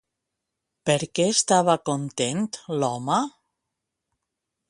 [0.89, 3.21] Per què estava content l'home?